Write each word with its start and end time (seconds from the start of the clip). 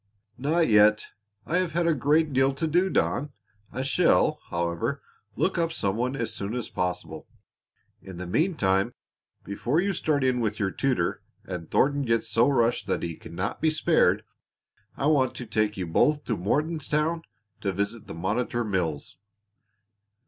"Not 0.39 0.67
yet. 0.67 1.05
I 1.45 1.57
have 1.57 1.73
had 1.73 1.85
a 1.85 1.93
great 1.93 2.33
deal 2.33 2.55
to 2.55 2.65
do, 2.65 2.89
Don. 2.89 3.33
I 3.71 3.83
shall, 3.83 4.39
however, 4.49 4.99
look 5.35 5.59
up 5.59 5.71
some 5.71 5.95
one 5.95 6.15
as 6.15 6.33
soon 6.33 6.55
as 6.55 6.69
possible. 6.69 7.27
In 8.01 8.17
the 8.17 8.25
meantime, 8.25 8.95
before 9.43 9.79
you 9.79 9.93
start 9.93 10.23
in 10.23 10.39
with 10.41 10.59
your 10.59 10.71
tutor, 10.71 11.21
and 11.45 11.69
Thornton 11.69 12.01
gets 12.01 12.27
so 12.27 12.49
rushed 12.49 12.87
that 12.87 13.03
he 13.03 13.15
cannot 13.15 13.61
be 13.61 13.69
spared, 13.69 14.23
I 14.97 15.05
want 15.05 15.35
to 15.35 15.45
take 15.45 15.77
you 15.77 15.85
both 15.85 16.23
to 16.23 16.35
Mortonstown 16.35 17.21
to 17.59 17.71
visit 17.71 18.07
the 18.07 18.15
Monitor 18.15 18.63
Mills. 18.65 19.19